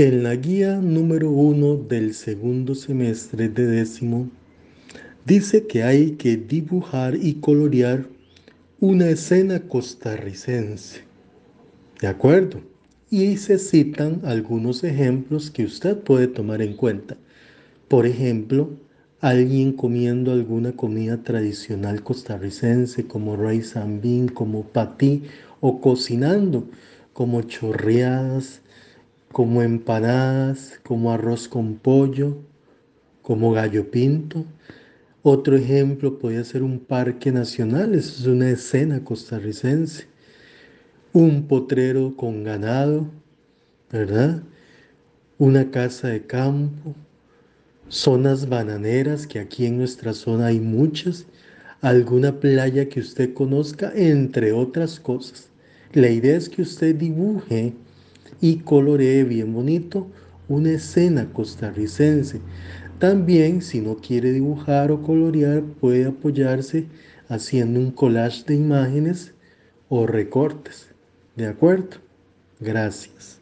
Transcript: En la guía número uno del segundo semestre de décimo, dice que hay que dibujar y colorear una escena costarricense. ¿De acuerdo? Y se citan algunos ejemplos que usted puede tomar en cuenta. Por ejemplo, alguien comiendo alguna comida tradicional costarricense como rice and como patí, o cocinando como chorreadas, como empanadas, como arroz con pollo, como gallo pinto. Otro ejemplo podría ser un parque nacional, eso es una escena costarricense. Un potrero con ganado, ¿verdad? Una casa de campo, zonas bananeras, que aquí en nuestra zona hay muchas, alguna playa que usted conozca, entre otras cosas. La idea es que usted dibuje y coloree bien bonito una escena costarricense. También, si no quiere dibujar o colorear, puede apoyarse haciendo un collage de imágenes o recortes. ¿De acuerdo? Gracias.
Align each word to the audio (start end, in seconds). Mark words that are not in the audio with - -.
En 0.00 0.22
la 0.22 0.36
guía 0.36 0.76
número 0.76 1.28
uno 1.28 1.74
del 1.74 2.14
segundo 2.14 2.76
semestre 2.76 3.48
de 3.48 3.66
décimo, 3.66 4.30
dice 5.26 5.66
que 5.66 5.82
hay 5.82 6.12
que 6.12 6.36
dibujar 6.36 7.16
y 7.20 7.40
colorear 7.40 8.06
una 8.78 9.08
escena 9.08 9.58
costarricense. 9.58 11.00
¿De 12.00 12.06
acuerdo? 12.06 12.60
Y 13.10 13.38
se 13.38 13.58
citan 13.58 14.20
algunos 14.22 14.84
ejemplos 14.84 15.50
que 15.50 15.64
usted 15.64 15.96
puede 15.96 16.28
tomar 16.28 16.62
en 16.62 16.74
cuenta. 16.74 17.16
Por 17.88 18.06
ejemplo, 18.06 18.70
alguien 19.18 19.72
comiendo 19.72 20.30
alguna 20.30 20.70
comida 20.76 21.24
tradicional 21.24 22.04
costarricense 22.04 23.04
como 23.08 23.34
rice 23.34 23.76
and 23.76 24.32
como 24.32 24.62
patí, 24.62 25.24
o 25.60 25.80
cocinando 25.80 26.68
como 27.12 27.42
chorreadas, 27.42 28.60
como 29.32 29.62
empanadas, 29.62 30.80
como 30.84 31.12
arroz 31.12 31.48
con 31.48 31.76
pollo, 31.76 32.38
como 33.22 33.52
gallo 33.52 33.90
pinto. 33.90 34.44
Otro 35.22 35.56
ejemplo 35.56 36.18
podría 36.18 36.44
ser 36.44 36.62
un 36.62 36.78
parque 36.78 37.30
nacional, 37.30 37.94
eso 37.94 38.20
es 38.20 38.26
una 38.26 38.50
escena 38.50 39.04
costarricense. 39.04 40.06
Un 41.12 41.46
potrero 41.46 42.14
con 42.16 42.44
ganado, 42.44 43.06
¿verdad? 43.90 44.42
Una 45.38 45.70
casa 45.70 46.08
de 46.08 46.22
campo, 46.22 46.94
zonas 47.88 48.48
bananeras, 48.48 49.26
que 49.26 49.38
aquí 49.38 49.66
en 49.66 49.78
nuestra 49.78 50.12
zona 50.12 50.46
hay 50.46 50.60
muchas, 50.60 51.26
alguna 51.80 52.40
playa 52.40 52.88
que 52.88 53.00
usted 53.00 53.34
conozca, 53.34 53.92
entre 53.94 54.52
otras 54.52 55.00
cosas. 55.00 55.48
La 55.92 56.08
idea 56.08 56.36
es 56.36 56.48
que 56.48 56.62
usted 56.62 56.94
dibuje 56.94 57.74
y 58.40 58.58
coloree 58.58 59.24
bien 59.24 59.52
bonito 59.52 60.06
una 60.48 60.70
escena 60.70 61.32
costarricense. 61.32 62.40
También, 62.98 63.62
si 63.62 63.80
no 63.80 63.96
quiere 63.96 64.32
dibujar 64.32 64.90
o 64.90 65.02
colorear, 65.02 65.62
puede 65.62 66.06
apoyarse 66.06 66.86
haciendo 67.28 67.78
un 67.78 67.90
collage 67.90 68.44
de 68.44 68.56
imágenes 68.56 69.34
o 69.88 70.06
recortes. 70.06 70.88
¿De 71.36 71.46
acuerdo? 71.46 71.98
Gracias. 72.60 73.38